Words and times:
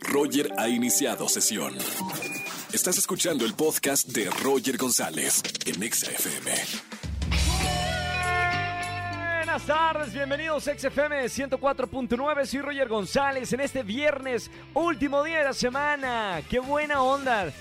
Roger 0.00 0.52
ha 0.58 0.68
iniciado 0.68 1.28
sesión. 1.28 1.74
Estás 2.72 2.98
escuchando 2.98 3.44
el 3.44 3.54
podcast 3.54 4.08
de 4.08 4.30
Roger 4.42 4.76
González 4.76 5.42
en 5.66 5.82
Exa 5.82 6.10
FM. 6.10 6.52
Buenas 9.36 9.66
tardes, 9.66 10.12
bienvenidos 10.12 10.68
a 10.68 10.78
XFM 10.78 11.24
104.9, 11.24 12.46
soy 12.46 12.60
Roger 12.60 12.88
González 12.88 13.52
en 13.52 13.60
este 13.60 13.82
viernes, 13.82 14.50
último 14.74 15.24
día 15.24 15.38
de 15.38 15.44
la 15.44 15.52
semana. 15.54 16.42
¡Qué 16.48 16.58
buena 16.58 17.02
onda! 17.02 17.52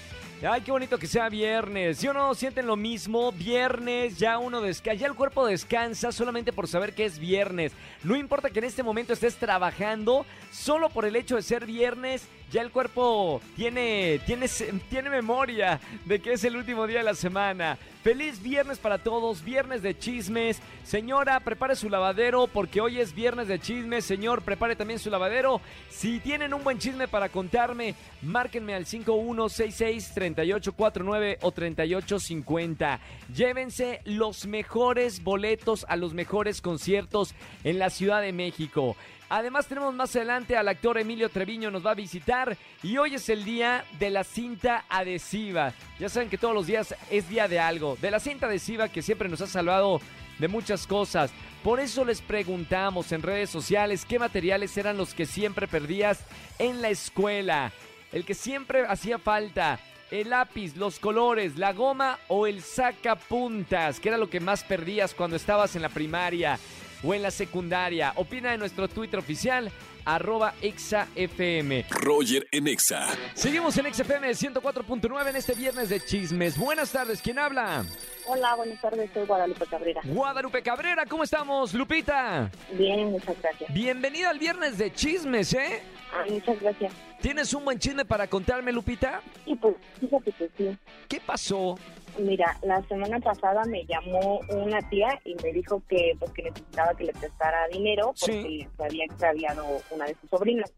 Ay, 0.44 0.62
qué 0.62 0.72
bonito 0.72 1.00
que 1.00 1.08
sea 1.08 1.30
viernes. 1.30 1.98
¿Sí 1.98 2.08
no 2.14 2.36
sienten 2.36 2.68
lo 2.68 2.76
mismo? 2.76 3.32
Viernes, 3.32 4.20
ya 4.20 4.38
uno 4.38 4.62
descansa, 4.62 5.00
ya 5.00 5.08
el 5.08 5.16
cuerpo 5.16 5.48
descansa 5.48 6.12
solamente 6.12 6.54
por 6.54 6.68
saber 6.68 6.94
que 6.94 7.06
es 7.06 7.18
viernes. 7.18 7.72
No 8.04 8.16
importa 8.16 8.52
que 8.52 8.60
en 8.60 8.66
este 8.66 8.84
momento 8.84 9.14
estés 9.14 9.36
trabajando, 9.38 10.28
solo 10.52 10.90
por 10.90 11.06
el 11.06 11.16
hecho 11.16 11.38
de 11.38 11.42
ser 11.42 11.66
viernes, 11.66 12.28
ya 12.52 12.62
el 12.62 12.72
cuerpo 12.72 13.42
tiene, 13.56 14.20
tiene, 14.26 14.48
tiene 14.90 15.10
memoria 15.10 15.80
de 16.06 16.20
que 16.20 16.34
es 16.34 16.44
el 16.44 16.56
último 16.56 16.86
día 16.88 17.00
de 17.00 17.04
la 17.04 17.16
semana. 17.16 17.78
Feliz 18.04 18.42
viernes 18.42 18.80
para 18.80 19.00
todos, 19.00 19.44
viernes 19.44 19.82
de 19.82 19.98
chismes. 19.98 20.62
Señora, 20.86 21.42
prepare 21.42 21.76
su 21.76 21.90
lavadero 21.90 22.48
porque 22.48 22.80
hoy 22.80 23.02
es 23.02 23.14
viernes 23.14 23.50
de 23.50 23.60
chismes. 23.60 24.06
Señor, 24.06 24.44
prepare 24.44 24.78
también 24.78 24.98
su 24.98 25.10
lavadero. 25.10 25.60
Si 25.90 26.20
tienen 26.20 26.54
un 26.54 26.64
buen 26.64 26.80
chisme 26.80 27.10
para 27.10 27.28
contarme, 27.28 27.96
márquenme 28.22 28.76
al 28.76 28.86
5166-3849 28.86 31.40
o 31.42 31.52
3850. 31.52 33.02
Llévense 33.36 34.00
los 34.06 34.48
mejores 34.48 35.22
boletos 35.22 35.86
a 35.90 35.98
los 35.98 36.14
mejores 36.14 36.62
conciertos 36.62 37.36
en 37.66 37.78
la 37.78 37.90
Ciudad 37.90 38.22
de 38.22 38.32
México. 38.32 38.96
Además 39.30 39.68
tenemos 39.68 39.94
más 39.94 40.16
adelante 40.16 40.56
al 40.56 40.70
actor 40.70 40.98
Emilio 40.98 41.30
Treviño 41.30 41.70
nos 41.70 41.86
va 41.86 41.92
a 41.92 41.96
visitar 41.96 42.56
y 42.82 42.98
hoy 42.98 43.16
es 43.16 43.28
el 43.28 43.44
día 43.44 43.84
de 44.00 44.10
la 44.10 44.24
cinta 44.24 44.86
adhesiva. 44.88 45.74
Ya 46.00 46.08
saben 46.08 46.30
que 46.30 46.38
todos 46.38 46.54
los 46.54 46.68
días 46.68 46.96
es 47.12 47.28
día 47.28 47.50
de 47.50 47.60
algo, 47.60 47.98
de 48.02 48.10
la 48.10 48.22
cinta 48.22 48.46
adhesiva 48.46 48.88
que 48.88 49.02
siempre 49.02 49.28
nos 49.28 49.42
ha 49.42 49.48
salvado 49.48 50.00
de 50.40 50.48
muchas 50.48 50.88
cosas. 50.88 51.32
Por 51.62 51.82
eso 51.82 52.06
les 52.06 52.22
preguntamos 52.22 53.12
en 53.12 53.22
redes 53.22 53.50
sociales 53.50 54.06
qué 54.06 54.18
materiales 54.18 54.78
eran 54.78 54.96
los 54.96 55.14
que 55.14 55.26
siempre 55.26 55.68
perdías 55.68 56.22
en 56.58 56.82
la 56.82 56.90
escuela, 56.90 57.74
el 58.14 58.24
que 58.24 58.34
siempre 58.34 58.86
hacía 58.88 59.20
falta. 59.20 59.80
El 60.10 60.30
lápiz, 60.30 60.78
los 60.78 61.00
colores, 61.00 61.58
la 61.58 61.74
goma 61.74 62.18
o 62.30 62.48
el 62.48 62.62
sacapuntas, 62.62 64.00
que 64.00 64.08
era 64.08 64.18
lo 64.18 64.30
que 64.30 64.40
más 64.40 64.64
perdías 64.64 65.14
cuando 65.14 65.36
estabas 65.36 65.76
en 65.76 65.82
la 65.82 65.90
primaria 65.90 66.58
o 67.04 67.14
en 67.14 67.22
la 67.22 67.32
secundaria. 67.32 68.14
Opina 68.16 68.54
en 68.54 68.60
nuestro 68.60 68.88
Twitter 68.88 69.20
oficial, 69.20 69.72
arroba 70.06 70.54
ExaFM. 70.62 71.86
Roger 71.90 72.48
en 72.52 72.68
Exa. 72.68 73.08
Seguimos 73.34 73.78
en 73.78 73.94
XFM 73.94 74.30
104.9 74.30 75.30
en 75.30 75.36
este 75.36 75.54
viernes 75.54 75.90
de 75.90 76.00
chismes. 76.00 76.58
Buenas 76.58 76.92
tardes, 76.92 77.22
¿quién 77.22 77.40
habla? 77.40 77.84
Hola, 78.26 78.56
buenas 78.56 78.82
tardes, 78.82 79.10
soy 79.14 79.26
Guadalupe 79.26 79.66
Cabrera. 79.66 80.02
Guadalupe 80.04 80.62
Cabrera, 80.62 81.06
¿cómo 81.06 81.24
estamos, 81.24 81.74
Lupita? 81.74 82.50
Bien, 82.74 83.12
muchas 83.12 83.36
gracias. 83.42 83.74
Bienvenida 83.74 84.30
al 84.30 84.40
viernes 84.40 84.78
de 84.78 84.94
chismes, 84.94 85.54
¿eh? 85.54 85.82
Ay, 86.14 86.32
muchas 86.32 86.60
gracias. 86.62 86.94
¿Tienes 87.22 87.54
un 87.54 87.66
buen 87.66 87.80
chisme 87.80 88.06
para 88.06 88.28
contarme, 88.28 88.72
Lupita? 88.72 89.22
Y 89.46 89.56
pues, 89.56 89.76
fíjate 90.00 90.32
que 90.32 90.50
sí. 90.58 90.78
¿Qué 91.08 91.20
pasó? 91.20 91.78
Mira, 92.20 92.58
la 92.64 92.82
semana 92.84 93.20
pasada 93.20 93.64
me 93.66 93.86
llamó 93.86 94.40
una 94.50 94.80
tía 94.90 95.08
y 95.24 95.36
me 95.44 95.52
dijo 95.54 95.82
que 95.88 96.14
pues 96.20 96.32
que 96.32 96.44
necesitaba 96.44 96.94
que 96.96 97.04
le 97.06 97.14
prestara 97.14 97.68
dinero 97.68 98.14
porque 98.20 98.42
Sí. 98.42 98.68
se 98.78 98.84
había 98.84 99.06
extraviado 99.06 99.64
una 99.92 100.06
de 100.06 100.16
sus 100.22 100.30
sobrinas. 100.30 100.74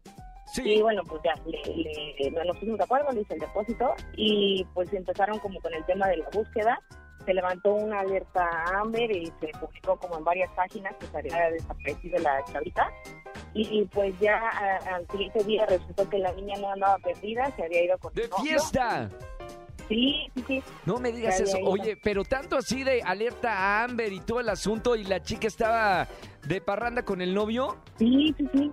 Sí. 0.52 0.62
Y 0.68 0.82
bueno, 0.82 1.02
pues 1.08 1.20
ya, 1.24 1.34
le, 1.46 1.62
le- 1.74 2.30
nos 2.44 2.56
pusimos 2.56 2.78
de 2.78 2.84
acuerdo, 2.84 3.12
le 3.12 3.20
hice 3.22 3.34
el 3.34 3.40
depósito 3.40 3.94
y 4.16 4.64
pues 4.74 4.92
empezaron 4.92 5.38
como 5.38 5.60
con 5.60 5.72
el 5.72 5.84
tema 5.86 6.08
de 6.08 6.18
la 6.18 6.28
búsqueda. 6.32 6.80
Se 7.24 7.34
levantó 7.34 7.74
una 7.74 8.00
alerta 8.00 8.48
Amber 8.80 9.10
y 9.12 9.26
se 9.40 9.48
publicó 9.60 9.96
como 9.98 10.18
en 10.18 10.24
varias 10.24 10.50
páginas 10.52 10.94
que 10.98 11.06
se 11.06 11.18
había 11.18 11.50
desaparecido 11.50 12.18
la 12.18 12.42
chavita. 12.52 12.90
Y 13.54 13.84
pues 13.86 14.18
ya 14.20 14.38
a- 14.38 14.96
al 14.96 15.06
siguiente 15.08 15.44
día 15.44 15.66
resultó 15.66 16.08
que 16.08 16.18
la 16.18 16.32
niña 16.32 16.54
no 16.60 16.72
andaba 16.72 16.96
perdida, 16.98 17.50
se 17.56 17.64
había 17.64 17.84
ido 17.84 17.98
con 17.98 18.12
¡De 18.14 18.24
su 18.24 18.30
novio. 18.30 18.58
Sí, 19.90 20.30
sí, 20.36 20.44
sí. 20.46 20.62
No 20.86 20.98
me 20.98 21.10
digas 21.12 21.36
Ya, 21.38 21.44
eso. 21.44 21.56
ya, 21.58 21.62
ya. 21.64 21.68
Oye, 21.68 21.96
pero 22.02 22.24
tanto 22.24 22.56
así 22.56 22.84
de 22.84 23.02
alerta 23.02 23.52
a 23.52 23.84
Amber 23.84 24.12
y 24.12 24.20
todo 24.20 24.40
el 24.40 24.48
asunto 24.48 24.94
y 24.96 25.04
la 25.04 25.20
chica 25.22 25.48
estaba 25.48 26.06
de 26.46 26.60
parranda 26.62 27.04
con 27.04 27.20
el 27.20 27.34
novio. 27.34 27.76
Sí, 27.98 28.32
sí, 28.38 28.48
sí. 28.54 28.70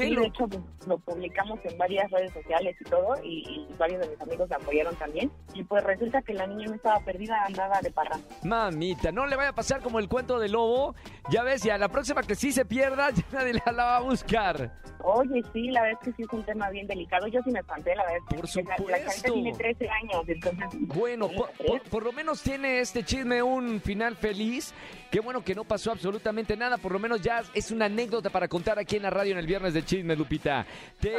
¿Qué 0.00 0.06
Sí, 0.06 0.10
lo- 0.12 0.20
de 0.22 0.26
hecho, 0.28 0.46
pues, 0.48 0.62
lo 0.86 0.98
publicamos 0.98 1.58
en 1.64 1.76
varias 1.78 2.10
redes 2.10 2.32
sociales 2.32 2.76
y 2.80 2.84
todo, 2.84 3.14
y, 3.24 3.66
y 3.70 3.74
varios 3.78 4.00
de 4.00 4.08
mis 4.10 4.20
amigos 4.20 4.48
me 4.48 4.56
apoyaron 4.56 4.94
también. 4.96 5.30
Y 5.54 5.64
pues 5.64 5.82
resulta 5.84 6.22
que 6.22 6.34
la 6.34 6.46
niña 6.46 6.66
no 6.68 6.74
estaba 6.74 7.00
perdida, 7.00 7.44
andaba 7.44 7.80
de 7.80 7.90
parranda. 7.90 8.26
Mamita, 8.44 9.12
no 9.12 9.26
le 9.26 9.36
vaya 9.36 9.50
a 9.50 9.54
pasar 9.54 9.80
como 9.80 9.98
el 9.98 10.08
cuento 10.08 10.38
del 10.38 10.52
lobo. 10.52 10.94
Ya 11.30 11.42
ves, 11.42 11.64
y 11.66 11.70
a 11.70 11.78
la 11.78 11.88
próxima 11.88 12.22
que 12.22 12.34
sí 12.34 12.52
se 12.52 12.64
pierda, 12.64 13.10
ya 13.14 13.24
nadie 13.32 13.54
la, 13.66 13.72
la 13.72 13.84
va 13.84 13.96
a 13.96 14.00
buscar. 14.00 14.72
Oye, 15.00 15.42
sí, 15.52 15.70
la 15.70 15.82
verdad 15.82 16.00
es 16.02 16.08
que 16.08 16.16
sí 16.16 16.22
es 16.24 16.32
un 16.32 16.42
tema 16.44 16.70
bien 16.70 16.86
delicado. 16.86 17.26
Yo 17.28 17.40
sí 17.44 17.50
me 17.50 17.60
espanté, 17.60 17.94
la 17.94 18.02
verdad. 18.04 18.18
es 18.18 18.24
que 18.28 18.36
Por 18.36 18.90
la- 18.90 18.98
La, 18.98 19.10
supuesto. 19.12 19.22
chavita 19.22 19.32
tiene 19.32 19.52
13 19.52 19.88
años, 19.88 20.22
entonces... 20.28 20.66
Bueno, 20.80 21.28
por, 21.30 21.50
por- 21.52 21.82
por 21.82 22.02
lo 22.02 22.12
menos 22.12 22.42
tiene 22.42 22.80
este 22.80 23.04
chisme 23.04 23.42
un 23.42 23.80
final 23.80 24.16
feliz. 24.16 24.74
Qué 25.10 25.20
bueno 25.20 25.42
que 25.42 25.54
no 25.54 25.64
pasó 25.64 25.92
absolutamente 25.92 26.56
nada. 26.56 26.76
Por 26.78 26.92
lo 26.92 26.98
menos 26.98 27.22
ya 27.22 27.42
es 27.54 27.70
una 27.70 27.86
anécdota 27.86 28.28
para 28.30 28.48
contar 28.48 28.78
aquí 28.78 28.96
en 28.96 29.02
la 29.04 29.10
radio 29.10 29.32
en 29.32 29.38
el 29.38 29.46
viernes 29.46 29.72
de 29.72 29.84
chisme, 29.88 30.14
Lupita. 30.14 30.66
Te, 31.00 31.12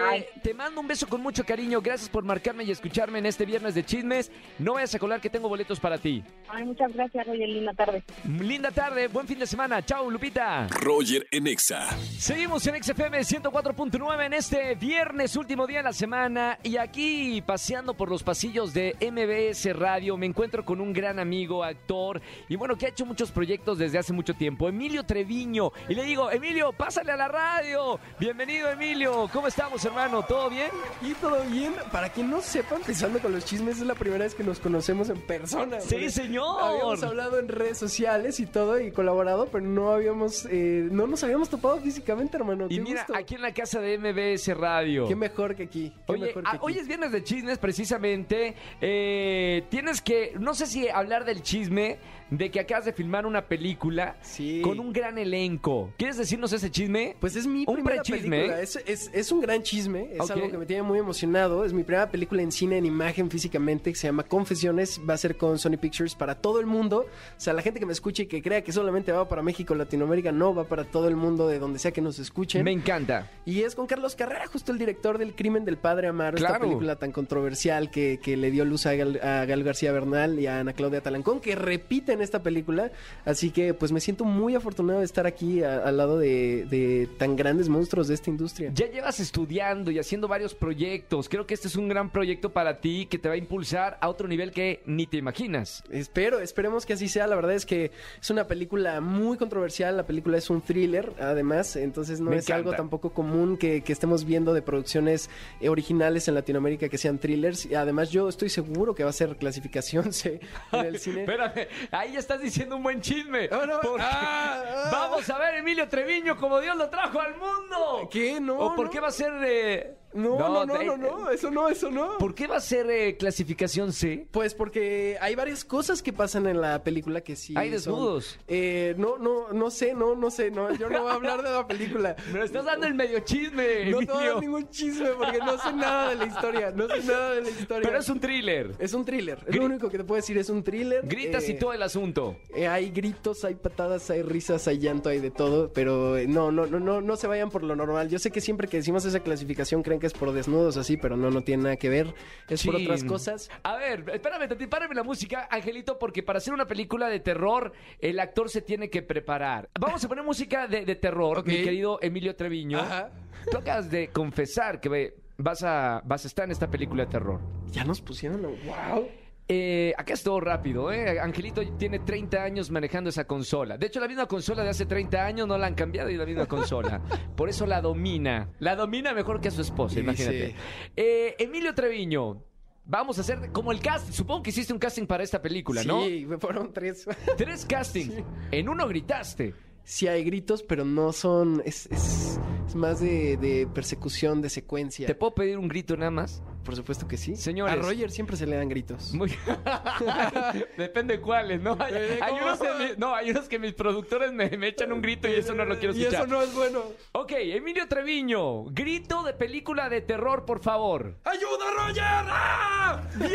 te 0.43 0.53
mando 0.53 0.79
un 0.79 0.87
beso 0.87 1.07
con 1.07 1.21
mucho 1.21 1.43
cariño. 1.43 1.81
Gracias 1.81 2.07
por 2.07 2.23
marcarme 2.23 2.63
y 2.63 2.71
escucharme 2.71 3.19
en 3.19 3.25
este 3.25 3.45
viernes 3.45 3.73
de 3.73 3.83
chismes. 3.83 4.31
No 4.59 4.73
vayas 4.73 4.93
a 4.93 4.99
colar 4.99 5.19
que 5.19 5.29
tengo 5.29 5.49
boletos 5.49 5.79
para 5.79 5.97
ti. 5.97 6.23
Ay, 6.47 6.63
muchas 6.63 6.93
gracias, 6.93 7.25
Roger. 7.25 7.49
Linda 7.49 7.73
tarde. 7.73 8.03
Linda 8.25 8.71
tarde, 8.71 9.07
buen 9.07 9.27
fin 9.27 9.39
de 9.39 9.47
semana. 9.47 9.83
Chao, 9.83 10.09
Lupita. 10.09 10.67
Roger 10.67 11.27
en 11.31 11.47
Exa. 11.47 11.89
Seguimos 12.17 12.65
en 12.67 12.83
XFM 12.83 13.19
104.9 13.19 14.25
en 14.25 14.33
este 14.33 14.75
viernes, 14.75 15.35
último 15.35 15.65
día 15.65 15.79
de 15.79 15.83
la 15.85 15.93
semana. 15.93 16.59
Y 16.61 16.77
aquí, 16.77 17.41
paseando 17.41 17.95
por 17.95 18.09
los 18.09 18.21
pasillos 18.21 18.73
de 18.73 18.95
MBS 19.01 19.75
Radio, 19.75 20.15
me 20.15 20.27
encuentro 20.27 20.63
con 20.63 20.79
un 20.79 20.93
gran 20.93 21.17
amigo, 21.17 21.63
actor, 21.63 22.21
y 22.47 22.55
bueno, 22.55 22.77
que 22.77 22.85
ha 22.85 22.89
hecho 22.89 23.05
muchos 23.05 23.31
proyectos 23.31 23.79
desde 23.79 23.97
hace 23.97 24.13
mucho 24.13 24.35
tiempo, 24.35 24.69
Emilio 24.69 25.03
Treviño. 25.03 25.71
Y 25.87 25.95
le 25.95 26.03
digo, 26.03 26.29
Emilio, 26.29 26.71
pásale 26.73 27.11
a 27.11 27.17
la 27.17 27.27
radio. 27.27 27.99
Bienvenido, 28.19 28.48
Emilio. 28.49 29.29
¿Cómo 29.31 29.47
estamos, 29.47 29.83
hermano? 29.85 30.23
¿Todo 30.23 30.49
bien? 30.49 30.69
Y 31.01 31.13
todo 31.13 31.43
bien, 31.43 31.73
para 31.91 32.09
quien 32.09 32.29
no 32.29 32.41
sepa, 32.41 32.75
empezando 32.75 33.19
con 33.19 33.31
los 33.31 33.45
chismes, 33.45 33.77
es 33.79 33.85
la 33.85 33.93
primera 33.93 34.23
vez 34.23 34.33
que 34.33 34.43
nos 34.43 34.59
conocemos 34.59 35.09
en 35.09 35.21
persona. 35.21 35.79
Sí, 35.79 36.09
señor. 36.09 36.61
Habíamos 36.61 37.03
hablado 37.03 37.39
en 37.39 37.47
redes 37.47 37.77
sociales 37.77 38.39
y 38.39 38.47
todo 38.47 38.79
y 38.79 38.91
colaborado, 38.91 39.47
pero 39.51 39.63
no 39.65 39.91
habíamos, 39.91 40.47
eh, 40.49 40.87
no 40.91 41.05
nos 41.05 41.23
habíamos 41.23 41.49
topado 41.49 41.79
físicamente, 41.79 42.37
hermano. 42.37 42.65
Y 42.69 42.77
Qué 42.77 42.81
mira, 42.81 43.03
gusto. 43.03 43.15
aquí 43.15 43.35
en 43.35 43.41
la 43.43 43.53
casa 43.53 43.79
de 43.79 43.97
MBS 43.97 44.57
Radio. 44.57 45.07
Qué 45.07 45.15
mejor 45.15 45.55
que 45.55 45.63
aquí. 45.63 45.93
Qué 46.07 46.11
Oye, 46.13 46.25
mejor 46.27 46.43
que 46.43 46.49
ah, 46.49 46.53
aquí. 46.55 46.59
hoy 46.63 46.77
es 46.79 46.87
viernes 46.87 47.11
de 47.11 47.23
chismes 47.23 47.59
precisamente. 47.59 48.55
Eh, 48.81 49.63
tienes 49.69 50.01
que, 50.01 50.33
no 50.39 50.53
sé 50.55 50.65
si 50.65 50.89
hablar 50.89 51.23
del 51.23 51.43
chisme 51.43 51.99
de 52.29 52.51
que 52.51 52.59
acabas 52.59 52.85
de 52.85 52.93
filmar 52.93 53.25
una 53.25 53.45
película 53.47 54.15
Sí. 54.21 54.61
con 54.63 54.79
un 54.79 54.93
gran 54.93 55.17
elenco. 55.17 55.91
¿Quieres 55.97 56.17
decirnos 56.17 56.53
ese 56.53 56.69
chisme? 56.69 57.15
Pues 57.19 57.35
es 57.35 57.47
mi 57.47 57.63
Un 57.67 57.75
primera 57.75 58.01
prechisme, 58.03 58.29
película. 58.37 58.61
Es, 58.61 58.75
es- 58.85 59.09
es 59.13 59.31
un 59.31 59.41
gran 59.41 59.63
chisme. 59.63 60.09
Es 60.13 60.29
algo 60.31 60.49
que 60.49 60.57
me 60.57 60.65
tiene 60.65 60.83
muy 60.83 60.99
emocionado. 60.99 61.65
Es 61.65 61.73
mi 61.73 61.83
primera 61.83 62.09
película 62.11 62.41
en 62.41 62.51
cine, 62.51 62.77
en 62.77 62.85
imagen, 62.85 63.29
físicamente, 63.29 63.91
que 63.91 63.97
se 63.97 64.07
llama 64.07 64.23
Confesiones. 64.23 65.01
Va 65.09 65.13
a 65.13 65.17
ser 65.17 65.37
con 65.37 65.57
Sony 65.59 65.77
Pictures 65.79 66.15
para 66.15 66.35
todo 66.35 66.59
el 66.59 66.65
mundo. 66.65 67.05
O 67.07 67.39
sea, 67.39 67.53
la 67.53 67.61
gente 67.61 67.79
que 67.79 67.85
me 67.85 67.93
escuche 67.93 68.23
y 68.23 68.25
que 68.27 68.41
crea 68.41 68.63
que 68.63 68.71
solamente 68.71 69.11
va 69.11 69.27
para 69.27 69.41
México, 69.41 69.73
Latinoamérica, 69.75 70.31
no, 70.31 70.53
va 70.53 70.65
para 70.65 70.83
todo 70.85 71.07
el 71.07 71.15
mundo, 71.15 71.47
de 71.47 71.59
donde 71.59 71.79
sea 71.79 71.91
que 71.91 72.01
nos 72.01 72.19
escuchen. 72.19 72.63
Me 72.63 72.71
encanta. 72.71 73.29
Y 73.45 73.61
es 73.61 73.75
con 73.75 73.87
Carlos 73.87 74.15
Carrera, 74.15 74.45
justo 74.47 74.71
el 74.71 74.77
director 74.77 75.17
del 75.17 75.35
Crimen 75.35 75.65
del 75.65 75.77
Padre 75.77 76.07
Amaro, 76.07 76.37
esta 76.37 76.59
película 76.59 76.95
tan 76.97 77.11
controversial 77.11 77.89
que, 77.91 78.19
que 78.21 78.37
le 78.37 78.51
dio 78.51 78.65
luz 78.65 78.85
a 78.85 78.93
Gal, 78.95 79.19
a 79.23 79.45
Gal 79.45 79.63
García 79.63 79.91
Bernal 79.91 80.39
y 80.39 80.47
a 80.47 80.59
Ana 80.59 80.73
Claudia 80.73 81.01
Talancón, 81.01 81.39
que 81.39 81.55
repiten 81.55 82.18
esta 82.21 82.41
película. 82.43 82.91
Así 83.25 83.51
que 83.51 83.73
pues 83.73 83.91
me 83.91 83.99
siento 83.99 84.25
muy 84.25 84.55
afortunado 84.55 84.99
de 84.99 85.05
estar 85.05 85.25
aquí 85.27 85.63
a- 85.63 85.79
al 85.83 85.97
lado 85.97 86.17
de, 86.19 86.65
de 86.69 87.07
tan 87.17 87.35
grandes 87.35 87.69
monstruos 87.69 88.07
de 88.07 88.13
esta 88.15 88.29
industria. 88.29 88.71
Ya 88.73 88.87
llevas 88.89 89.19
estudiando 89.19 89.91
y 89.91 89.99
haciendo 89.99 90.27
varios 90.27 90.53
proyectos. 90.55 91.29
Creo 91.29 91.45
que 91.47 91.53
este 91.53 91.67
es 91.67 91.75
un 91.75 91.87
gran 91.89 92.09
proyecto 92.09 92.51
para 92.51 92.79
ti 92.81 93.07
que 93.09 93.17
te 93.17 93.27
va 93.29 93.35
a 93.35 93.37
impulsar 93.37 93.97
a 94.01 94.09
otro 94.09 94.27
nivel 94.27 94.51
que 94.51 94.81
ni 94.85 95.05
te 95.07 95.17
imaginas. 95.17 95.83
Espero, 95.89 96.39
esperemos 96.39 96.85
que 96.85 96.93
así 96.93 97.07
sea. 97.07 97.27
La 97.27 97.35
verdad 97.35 97.53
es 97.53 97.65
que 97.65 97.91
es 98.21 98.29
una 98.29 98.45
película 98.47 99.01
muy 99.01 99.37
controversial. 99.37 99.97
La 99.97 100.05
película 100.05 100.37
es 100.37 100.49
un 100.49 100.61
thriller, 100.61 101.13
además. 101.19 101.75
Entonces 101.75 102.19
no 102.19 102.29
Me 102.31 102.37
es 102.37 102.45
encanta. 102.45 102.55
algo 102.57 102.71
tampoco 102.73 103.11
común 103.11 103.57
que, 103.57 103.81
que 103.81 103.93
estemos 103.93 104.25
viendo 104.25 104.53
de 104.53 104.61
producciones 104.61 105.29
eh, 105.61 105.69
originales 105.69 106.27
en 106.27 106.35
Latinoamérica 106.35 106.89
que 106.89 106.97
sean 106.97 107.17
thrillers. 107.19 107.65
Y 107.65 107.75
además 107.75 108.09
yo 108.11 108.29
estoy 108.29 108.49
seguro 108.49 108.95
que 108.95 109.03
va 109.03 109.09
a 109.09 109.13
ser 109.13 109.35
clasificación 109.37 110.13
C 110.13 110.39
en 110.71 110.85
el 110.85 110.99
cine. 110.99 111.21
Espérame, 111.29 111.67
ahí 112.09 112.17
estás 112.17 112.41
diciendo 112.41 112.75
un 112.75 112.83
buen 112.83 113.01
chisme. 113.01 113.49
Ah, 113.51 113.65
no, 113.65 113.79
ah, 113.99 114.63
ah. 114.65 114.89
Vamos 114.91 115.29
a 115.29 115.37
ver 115.37 115.55
Emilio 115.55 115.87
Treviño 115.87 116.35
como 116.37 116.59
Dios 116.59 116.75
lo 116.75 116.89
trajo 116.89 117.19
al 117.19 117.35
mundo. 117.35 118.09
¿Qué? 118.11 118.39
No, 118.39 118.57
¿O 118.57 118.75
por 118.75 118.85
no. 118.85 118.91
qué 118.91 118.99
va 118.99 119.09
a 119.09 119.11
ser 119.11 119.31
eh, 119.43 119.97
No, 120.13 120.39
No, 120.39 120.49
no, 120.49 120.65
no, 120.65 120.81
eh, 120.81 120.85
no, 120.85 120.97
no, 120.97 121.29
eso 121.29 121.51
no, 121.51 121.69
eso 121.69 121.91
no. 121.91 122.17
¿Por 122.17 122.33
qué 122.33 122.47
va 122.47 122.57
a 122.57 122.61
ser 122.61 122.89
eh, 122.89 123.15
clasificación 123.17 123.93
C? 123.93 124.27
Pues 124.31 124.53
porque 124.55 125.17
hay 125.21 125.35
varias 125.35 125.63
cosas 125.63 126.01
que 126.01 126.11
pasan 126.13 126.47
en 126.47 126.59
la 126.61 126.83
película 126.83 127.21
que 127.21 127.35
sí. 127.35 127.53
Hay 127.55 127.67
son- 127.69 127.73
desnudos. 127.93 128.39
Eh, 128.47 128.95
no, 128.97 129.17
no, 129.17 129.53
no 129.53 129.69
sé, 129.69 129.93
no, 129.93 130.15
no 130.15 130.31
sé, 130.31 130.49
no. 130.51 130.73
Yo 130.75 130.89
no 130.89 131.03
voy 131.03 131.11
a 131.11 131.15
hablar 131.15 131.43
de 131.43 131.51
la 131.51 131.67
película. 131.67 132.15
Me 132.33 132.43
estás 132.43 132.65
dando 132.65 132.87
el 132.87 132.93
medio 132.95 133.19
chisme, 133.19 133.91
No 133.91 133.99
te 133.99 134.05
voy 134.05 134.13
a 134.15 134.15
Emilio. 134.15 134.33
dar 134.33 134.41
ningún 134.41 134.69
chisme 134.69 135.09
porque 135.17 135.37
no 135.39 135.57
sé 135.59 135.73
nada 135.73 136.09
de 136.09 136.15
la 136.15 136.25
historia. 136.25 136.71
No 136.71 136.87
sé 136.87 137.03
nada 137.03 137.31
de 137.35 137.41
la 137.41 137.49
historia. 137.49 137.87
Pero 137.87 137.99
es 137.99 138.09
un 138.09 138.19
thriller. 138.19 138.71
Es 138.79 138.93
un 138.93 139.05
thriller. 139.05 139.39
Es 139.47 139.53
Gri- 139.53 139.59
lo 139.59 139.65
único 139.65 139.89
que 139.89 139.97
te 139.97 140.03
puedo 140.03 140.15
decir. 140.17 140.37
Es 140.37 140.49
un 140.49 140.63
thriller. 140.63 141.05
Gritas 141.07 141.43
Eh, 141.43 141.51
y 141.51 141.59
todo 141.59 141.73
el 141.73 141.83
asunto. 141.83 142.35
eh, 142.55 142.67
hay 142.67 142.89
gritos, 142.89 143.45
hay 143.45 143.55
patadas, 143.55 144.09
hay 144.09 144.21
risas, 144.23 144.67
hay 144.67 144.79
llanto, 144.79 145.09
hay 145.09 145.19
de 145.19 145.31
todo, 145.31 145.71
pero 145.73 146.17
eh, 146.17 146.27
no, 146.27 146.51
no, 146.51 146.65
no, 146.65 146.79
no, 146.79 147.01
no 147.01 147.15
se 147.15 147.27
vayan 147.27 147.49
por 147.51 147.63
lo 147.63 147.75
normal. 147.75 148.09
Yo 148.09 148.17
sé 148.19 148.31
que 148.31 148.41
siempre 148.41 148.67
que 148.67 148.77
decimos 148.77 149.05
esa 149.05 149.19
clasificación 149.19 149.83
creen 149.83 149.98
que 149.99 150.07
es 150.07 150.13
por 150.13 150.31
desnudos 150.31 150.77
así, 150.77 150.97
pero 150.97 151.15
no, 151.17 151.29
no 151.29 151.41
tiene 151.43 151.63
nada 151.63 151.75
que 151.77 151.89
ver. 151.89 152.13
Es 152.47 152.63
por 152.65 152.75
Sí. 152.77 152.83
otras 152.83 153.03
cosas. 153.03 153.49
A 153.63 153.75
ver, 153.77 154.05
espérame, 154.13 154.47
tantito, 154.47 154.69
párame 154.69 154.95
la 154.95 155.03
música, 155.03 155.47
Angelito, 155.51 155.99
porque 155.99 156.23
para 156.23 156.37
hacer 156.37 156.53
una 156.53 156.65
película 156.65 157.07
de 157.09 157.19
terror, 157.19 157.73
el 157.99 158.19
actor 158.19 158.49
se 158.49 158.61
tiene 158.61 158.89
que 158.89 159.01
preparar. 159.01 159.69
Vamos 159.79 160.03
a 160.03 160.07
poner 160.07 160.23
música 160.23 160.67
de, 160.67 160.85
de 160.85 160.95
terror, 160.95 161.39
Ok. 161.39 161.47
mi 161.47 161.63
querido 161.63 161.99
Emilio 162.01 162.35
Treviño. 162.35 162.79
Ajá. 162.79 163.11
Tocas 163.51 163.89
de 163.89 164.09
confesar 164.09 164.79
que 164.81 164.89
ve, 164.89 165.15
vas 165.37 165.63
a, 165.63 166.01
vas 166.05 166.25
a 166.25 166.27
estar 166.27 166.45
en 166.45 166.51
esta 166.51 166.69
película 166.69 167.05
de 167.05 167.11
terror. 167.11 167.39
Ya 167.71 167.83
nos 167.83 168.01
pusieron, 168.01 168.41
wow. 168.41 169.07
Eh, 169.51 169.95
acá 169.97 170.13
es 170.13 170.21
todo 170.21 170.39
rápido, 170.39 170.91
¿eh? 170.91 171.19
Angelito 171.19 171.63
tiene 171.75 171.97
30 171.97 172.43
años 172.43 172.69
manejando 172.69 173.09
esa 173.09 173.25
consola. 173.25 173.79
De 173.79 173.87
hecho, 173.87 173.99
la 173.99 174.07
misma 174.07 174.27
consola 174.27 174.63
de 174.63 174.69
hace 174.69 174.85
30 174.85 175.25
años 175.25 175.47
no 175.47 175.57
la 175.57 175.65
han 175.65 175.73
cambiado 175.73 176.07
y 176.11 176.17
la 176.17 176.25
misma 176.27 176.45
consola. 176.45 177.01
Por 177.35 177.49
eso 177.49 177.65
la 177.65 177.81
domina. 177.81 178.51
La 178.59 178.75
domina 178.75 179.11
mejor 179.11 179.41
que 179.41 179.47
a 179.47 179.51
su 179.51 179.61
esposa, 179.61 179.99
imagínate. 179.99 180.55
Eh, 180.95 181.35
Emilio 181.39 181.73
Treviño, 181.73 182.43
vamos 182.85 183.17
a 183.17 183.21
hacer 183.21 183.51
como 183.51 183.71
el 183.71 183.79
cast. 183.79 184.11
Supongo 184.11 184.43
que 184.43 184.51
hiciste 184.51 184.71
un 184.71 184.77
casting 184.77 185.07
para 185.07 185.23
esta 185.23 185.41
película, 185.41 185.83
¿no? 185.83 186.03
Sí, 186.03 186.27
fueron 186.39 186.71
tres. 186.71 187.07
Tres 187.37 187.65
castings. 187.65 188.23
En 188.51 188.69
uno 188.69 188.87
gritaste. 188.87 189.55
sí 189.83 190.07
hay 190.07 190.23
gritos, 190.25 190.61
pero 190.61 190.85
no 190.85 191.11
son. 191.11 191.63
Es, 191.65 191.87
es, 191.87 192.39
es 192.67 192.75
más 192.75 192.99
de, 192.99 193.35
de 193.37 193.67
persecución, 193.73 194.43
de 194.43 194.49
secuencia. 194.49 195.07
¿Te 195.07 195.15
puedo 195.15 195.33
pedir 195.33 195.57
un 195.57 195.67
grito 195.67 195.97
nada 195.97 196.11
más? 196.11 196.43
Por 196.69 196.75
supuesto 196.75 197.07
que 197.07 197.17
sí. 197.17 197.35
Señores. 197.35 197.73
A 197.73 197.77
Roger 197.77 198.11
siempre 198.11 198.37
se 198.37 198.45
le 198.45 198.55
dan 198.55 198.69
gritos. 198.69 199.11
Muy... 199.15 199.31
Depende 200.77 201.15
de 201.17 201.19
cuáles, 201.19 201.59
¿no? 201.61 201.75
Hay, 201.79 202.33
unos 202.39 202.59
que 202.59 202.67
mi- 202.75 202.91
no, 202.97 203.15
hay 203.15 203.31
unos 203.31 203.47
que 203.47 203.57
mis 203.57 203.73
productores 203.73 204.31
me, 204.31 204.49
me 204.55 204.67
echan 204.67 204.91
un 204.93 205.01
grito 205.01 205.27
y 205.27 205.31
eso 205.33 205.55
no 205.55 205.65
lo 205.65 205.79
quiero 205.79 205.95
Y 205.95 206.01
escuchar. 206.03 206.25
eso 206.25 206.31
no 206.31 206.43
es 206.43 206.53
bueno. 206.53 206.83
Ok, 207.13 207.31
Emilio 207.37 207.87
Treviño, 207.87 208.65
grito 208.65 209.23
de 209.23 209.33
película 209.33 209.89
de 209.89 210.01
terror, 210.01 210.45
por 210.45 210.59
favor. 210.61 211.15
¡Ayuda, 211.23 211.71
Roger! 211.75 212.03
¡Ah! 212.05 213.01
Bien, 213.17 213.29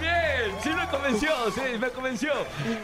bien, 0.00 0.60
sí 0.62 0.70
me 0.70 0.86
convenció, 0.88 1.30
sí, 1.52 1.60
me 1.80 1.88
convenció. 1.90 2.30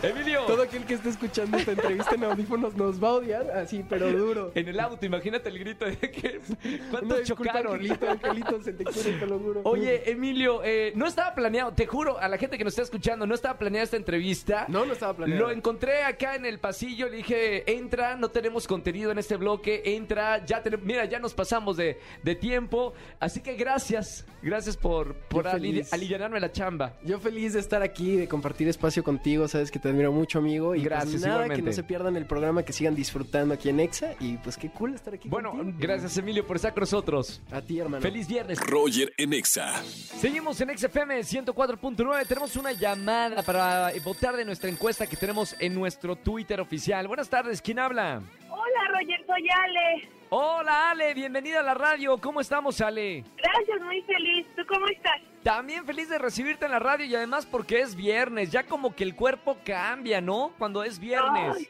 Emilio, 0.02 0.40
Todo 0.46 0.62
aquel 0.62 0.84
que 0.86 0.94
esté 0.94 1.10
escuchando 1.10 1.56
esta 1.56 1.70
entrevista 1.72 2.14
en 2.16 2.24
audífonos 2.24 2.74
nos 2.74 3.02
va 3.02 3.08
a 3.08 3.12
odiar, 3.12 3.50
así, 3.52 3.84
pero 3.88 4.10
duro. 4.10 4.50
en 4.56 4.68
el 4.68 4.80
auto, 4.80 5.06
imagínate 5.06 5.48
el 5.50 5.58
grito 5.60 5.84
de 5.84 5.96
que 5.98 6.40
cuántos 6.90 7.22
chocaron. 7.22 7.74
Angelito, 7.74 8.10
Angelito, 8.10 8.62
se 8.62 8.72
te 8.72 8.84
quiere, 8.84 9.12
te 9.18 9.26
lo 9.26 9.38
juro. 9.38 9.60
Oye, 9.70 10.10
Emilio, 10.10 10.62
eh, 10.64 10.92
no 10.96 11.06
estaba 11.06 11.34
planeado, 11.34 11.72
te 11.72 11.86
juro, 11.86 12.18
a 12.18 12.28
la 12.28 12.38
gente 12.38 12.56
que 12.58 12.64
nos 12.64 12.72
está 12.72 12.82
escuchando, 12.82 13.26
no 13.26 13.34
estaba 13.34 13.58
planeada 13.58 13.84
esta 13.84 13.96
entrevista. 13.96 14.66
No, 14.68 14.84
no 14.84 14.92
estaba 14.92 15.14
planeado. 15.14 15.46
Lo 15.46 15.50
encontré 15.50 16.02
acá 16.04 16.34
en 16.34 16.46
el 16.46 16.58
pasillo, 16.58 17.08
le 17.08 17.18
dije, 17.18 17.70
entra, 17.70 18.16
no 18.16 18.30
tenemos 18.30 18.66
contenido 18.66 19.10
en 19.12 19.18
este 19.18 19.36
bloque, 19.36 19.82
entra, 19.84 20.44
ya 20.44 20.62
tenemos, 20.62 20.84
mira, 20.86 21.04
ya 21.04 21.18
nos 21.18 21.34
pasamos 21.34 21.76
de, 21.76 21.98
de 22.22 22.34
tiempo, 22.34 22.94
así 23.20 23.40
que 23.40 23.54
gracias, 23.54 24.26
gracias 24.42 24.76
por, 24.76 25.14
por 25.28 25.46
ali- 25.48 25.84
aliviarme 25.90 26.40
la 26.40 26.50
chamba. 26.52 26.94
Yo 27.04 27.18
feliz 27.20 27.52
de 27.54 27.60
estar 27.60 27.82
aquí, 27.82 28.16
de 28.16 28.28
compartir 28.28 28.68
espacio 28.68 29.02
contigo, 29.04 29.48
sabes 29.48 29.70
que 29.70 29.78
te 29.78 29.88
admiro 29.88 30.12
mucho, 30.12 30.38
amigo. 30.38 30.74
Y 30.74 30.78
pues 30.80 30.88
Gracias, 30.88 31.20
nada, 31.22 31.34
igualmente. 31.34 31.62
que 31.62 31.66
no 31.66 31.72
se 31.72 31.82
pierdan 31.82 32.16
el 32.16 32.26
programa, 32.26 32.62
que 32.62 32.72
sigan 32.72 32.94
disfrutando 32.94 33.54
aquí 33.54 33.68
en 33.68 33.80
Exa. 33.80 34.14
Y 34.20 34.36
pues 34.38 34.56
qué 34.56 34.70
cool 34.70 34.94
estar 34.94 35.14
aquí 35.14 35.28
Bueno, 35.28 35.50
contigo. 35.52 35.76
gracias 35.78 36.16
Emilio 36.18 36.46
por 36.46 36.56
estar 36.56 36.72
con 36.74 36.80
nosotros. 36.82 37.42
A 37.50 37.60
ti, 37.60 37.78
hermano. 37.78 38.02
Feliz 38.02 38.28
viernes. 38.28 38.58
Roger 38.60 39.12
en 39.16 39.32
Exa. 39.32 39.47
Seguimos 39.48 40.60
en 40.60 40.76
XFM 40.76 41.20
104.9. 41.20 42.26
Tenemos 42.26 42.54
una 42.56 42.72
llamada 42.72 43.42
para 43.42 43.90
votar 44.04 44.36
de 44.36 44.44
nuestra 44.44 44.68
encuesta 44.68 45.06
que 45.06 45.16
tenemos 45.16 45.56
en 45.58 45.74
nuestro 45.74 46.16
Twitter 46.16 46.60
oficial. 46.60 47.08
Buenas 47.08 47.30
tardes, 47.30 47.62
¿quién 47.62 47.78
habla? 47.78 48.20
Hola, 48.50 48.88
Roger, 48.92 49.24
soy 49.26 49.48
Ale. 49.48 50.08
Hola 50.28 50.90
Ale, 50.90 51.14
bienvenida 51.14 51.60
a 51.60 51.62
la 51.62 51.72
radio. 51.72 52.18
¿Cómo 52.18 52.42
estamos 52.42 52.78
Ale? 52.82 53.24
Gracias, 53.38 53.80
muy 53.80 54.02
feliz. 54.02 54.46
¿Tú 54.54 54.62
cómo 54.68 54.86
estás? 54.88 55.16
También 55.42 55.86
feliz 55.86 56.10
de 56.10 56.18
recibirte 56.18 56.66
en 56.66 56.72
la 56.72 56.78
radio 56.78 57.06
y 57.06 57.14
además 57.14 57.46
porque 57.46 57.80
es 57.80 57.94
viernes, 57.94 58.50
ya 58.50 58.64
como 58.64 58.94
que 58.94 59.04
el 59.04 59.16
cuerpo 59.16 59.56
cambia, 59.64 60.20
¿no? 60.20 60.52
Cuando 60.58 60.84
es 60.84 60.98
viernes. 60.98 61.56
Ay. 61.56 61.68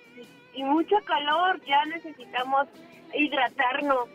Y 0.55 0.65
mucho 0.65 0.97
calor, 1.05 1.61
ya 1.65 1.85
necesitamos 1.85 2.67
hidratarnos. 3.15 4.09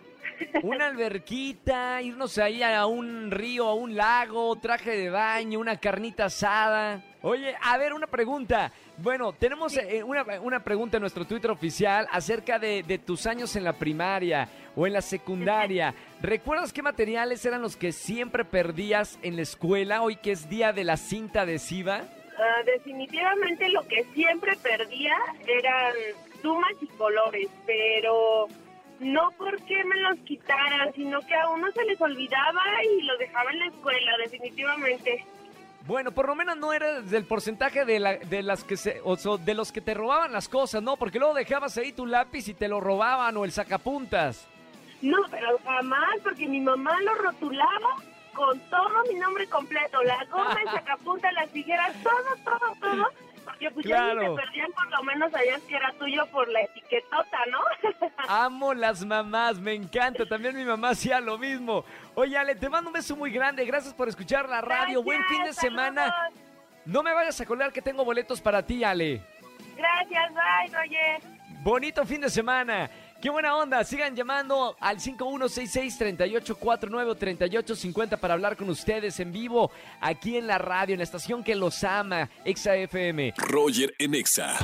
Una 0.63 0.87
alberquita, 0.87 2.01
irnos 2.01 2.37
ahí 2.37 2.63
a 2.63 2.85
un 2.85 3.31
río, 3.31 3.67
a 3.67 3.73
un 3.73 3.95
lago, 3.95 4.55
traje 4.57 4.91
de 4.91 5.09
baño, 5.09 5.59
una 5.59 5.77
carnita 5.77 6.25
asada. 6.25 7.01
Oye, 7.21 7.55
a 7.61 7.77
ver, 7.77 7.93
una 7.93 8.07
pregunta. 8.07 8.71
Bueno, 8.97 9.33
tenemos 9.33 9.75
eh, 9.77 10.03
una, 10.03 10.25
una 10.41 10.63
pregunta 10.63 10.97
en 10.97 11.01
nuestro 11.01 11.25
Twitter 11.25 11.49
oficial 11.49 12.07
acerca 12.11 12.59
de, 12.59 12.83
de 12.83 12.97
tus 12.97 13.25
años 13.25 13.55
en 13.55 13.63
la 13.63 13.73
primaria 13.73 14.49
o 14.75 14.85
en 14.85 14.93
la 14.93 15.01
secundaria. 15.01 15.93
¿Recuerdas 16.21 16.73
qué 16.73 16.81
materiales 16.81 17.45
eran 17.45 17.61
los 17.61 17.75
que 17.75 17.91
siempre 17.91 18.45
perdías 18.45 19.17
en 19.21 19.35
la 19.35 19.41
escuela 19.41 20.01
hoy 20.01 20.17
que 20.17 20.31
es 20.31 20.49
día 20.49 20.73
de 20.73 20.83
la 20.83 20.97
cinta 20.97 21.41
adhesiva? 21.41 22.03
Ah, 22.37 22.63
definitivamente 22.65 23.69
lo 23.69 23.87
que 23.87 24.03
siempre 24.13 24.55
perdía 24.57 25.15
eran 25.47 25.93
plumas 26.41 26.73
y 26.81 26.87
colores, 26.87 27.47
pero 27.65 28.47
no 29.03 29.31
porque 29.37 29.83
me 29.85 29.97
los 30.01 30.17
quitaran, 30.19 30.93
sino 30.95 31.19
que 31.21 31.35
a 31.35 31.49
uno 31.49 31.71
se 31.71 31.83
les 31.85 31.99
olvidaba 32.01 32.61
y 32.83 33.01
los 33.03 33.17
dejaba 33.19 33.51
en 33.51 33.59
la 33.59 33.65
escuela, 33.67 34.11
definitivamente. 34.23 35.25
Bueno, 35.85 36.11
por 36.13 36.27
lo 36.27 36.35
menos 36.35 36.55
no 36.57 36.71
eres 36.71 37.09
del 37.11 37.25
porcentaje 37.25 37.83
de, 37.83 37.99
la- 37.99 38.15
de 38.17 38.41
las 38.41 38.63
que 38.63 38.77
se, 38.77 39.01
o 39.03 39.15
de 39.37 39.53
los 39.53 39.71
que 39.73 39.81
te 39.81 39.93
robaban 39.93 40.31
las 40.31 40.47
cosas, 40.47 40.81
¿no? 40.81 40.95
Porque 40.95 41.19
luego 41.19 41.33
dejabas 41.33 41.77
ahí 41.77 41.91
tu 41.91 42.05
lápiz 42.05 42.47
y 42.47 42.53
te 42.53 42.67
lo 42.69 42.79
robaban 42.79 43.35
o 43.35 43.43
el 43.43 43.51
sacapuntas. 43.51 44.47
No, 45.01 45.17
pero 45.29 45.59
jamás, 45.65 46.19
porque 46.23 46.47
mi 46.47 46.61
mamá 46.61 46.97
lo 47.01 47.13
rotulaba 47.15 47.97
con 48.33 48.57
todo 48.69 49.03
mi 49.11 49.19
nombre 49.19 49.45
completo, 49.47 50.01
la 50.03 50.23
goma, 50.31 50.57
el 50.65 50.71
sacapunta, 50.71 51.31
las 51.33 51.49
tijeras, 51.49 51.93
todo, 52.01 52.35
todo, 52.45 52.75
todo. 52.79 53.07
Porque 53.53 53.71
pues 53.71 53.85
ya 53.85 53.97
si 53.97 54.01
Claro. 54.15 54.35
te 54.35 54.41
perdían, 54.41 54.71
por 54.71 54.89
lo 54.91 55.03
menos 55.03 55.31
sabías 55.31 55.61
que 55.61 55.75
era 55.75 55.91
tuyo 55.93 56.25
por 56.31 56.47
la 56.49 56.61
etiquetota, 56.61 57.37
¿no? 57.51 57.59
Amo 58.27 58.73
las 58.73 59.05
mamás, 59.05 59.59
me 59.59 59.73
encanta. 59.73 60.25
También 60.25 60.55
mi 60.55 60.65
mamá 60.65 60.89
hacía 60.89 61.19
lo 61.19 61.37
mismo. 61.37 61.85
Oye, 62.15 62.37
Ale, 62.37 62.55
te 62.55 62.69
mando 62.69 62.89
un 62.89 62.93
beso 62.93 63.15
muy 63.15 63.31
grande. 63.31 63.65
Gracias 63.65 63.93
por 63.93 64.09
escuchar 64.09 64.49
la 64.49 64.61
radio. 64.61 65.01
Buen 65.03 65.23
fin 65.25 65.43
de 65.43 65.53
semana. 65.53 66.13
No 66.85 67.01
me 67.03 67.13
vayas 67.13 67.39
a 67.39 67.45
colar 67.45 67.71
que 67.71 67.81
tengo 67.81 68.03
boletos 68.03 68.41
para 68.41 68.65
ti, 68.65 68.83
Ale. 68.83 69.21
Gracias, 69.77 70.33
bye, 70.33 70.75
Roger. 70.77 71.21
Bonito 71.61 72.05
fin 72.05 72.21
de 72.21 72.29
semana. 72.29 72.89
Qué 73.23 73.29
buena 73.29 73.55
onda. 73.55 73.85
Sigan 73.85 74.17
llamando 74.17 74.75
al 74.81 74.99
5166-3849 74.99 77.07
o 77.07 77.15
3850 77.15 78.17
para 78.17 78.33
hablar 78.33 78.57
con 78.57 78.69
ustedes 78.69 79.17
en 79.21 79.31
vivo 79.31 79.71
aquí 80.01 80.35
en 80.35 80.45
la 80.45 80.57
radio, 80.57 80.91
en 80.91 80.99
la 80.99 81.05
estación 81.05 81.41
que 81.41 81.55
los 81.55 81.85
ama, 81.85 82.29
Exa 82.43 82.75
FM. 82.75 83.35
Roger 83.37 83.95
en 83.97 84.15
Exa. 84.15 84.57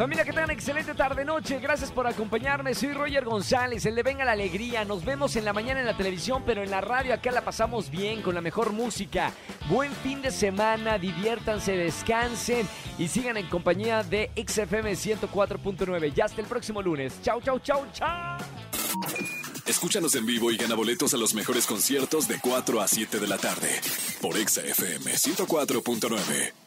Familia, 0.00 0.24
que 0.24 0.32
tengan 0.32 0.50
excelente 0.50 0.94
tarde-noche. 0.94 1.58
Gracias 1.58 1.92
por 1.92 2.06
acompañarme. 2.06 2.74
Soy 2.74 2.94
Roger 2.94 3.22
González, 3.22 3.84
el 3.84 3.94
de 3.94 4.02
Venga 4.02 4.24
la 4.24 4.32
Alegría. 4.32 4.82
Nos 4.82 5.04
vemos 5.04 5.36
en 5.36 5.44
la 5.44 5.52
mañana 5.52 5.80
en 5.80 5.84
la 5.84 5.94
televisión, 5.94 6.42
pero 6.46 6.62
en 6.62 6.70
la 6.70 6.80
radio 6.80 7.12
acá 7.12 7.30
la 7.30 7.42
pasamos 7.42 7.90
bien 7.90 8.22
con 8.22 8.34
la 8.34 8.40
mejor 8.40 8.72
música. 8.72 9.30
Buen 9.68 9.92
fin 9.92 10.22
de 10.22 10.30
semana, 10.30 10.96
diviértanse, 10.96 11.76
descansen 11.76 12.66
y 12.96 13.08
sigan 13.08 13.36
en 13.36 13.46
compañía 13.50 14.02
de 14.02 14.30
XFM 14.36 14.90
104.9. 14.92 16.14
Ya 16.14 16.24
hasta 16.24 16.40
el 16.40 16.46
próximo 16.46 16.80
lunes. 16.80 17.20
Chau, 17.20 17.42
chau, 17.42 17.58
chau, 17.58 17.84
chau. 17.92 18.38
Escúchanos 19.66 20.14
en 20.14 20.24
vivo 20.24 20.50
y 20.50 20.56
gana 20.56 20.76
boletos 20.76 21.12
a 21.12 21.18
los 21.18 21.34
mejores 21.34 21.66
conciertos 21.66 22.26
de 22.26 22.40
4 22.40 22.80
a 22.80 22.88
7 22.88 23.18
de 23.18 23.28
la 23.28 23.36
tarde 23.36 23.68
por 24.22 24.38
Exa 24.38 24.62
FM 24.62 25.12
104.9. 25.12 26.59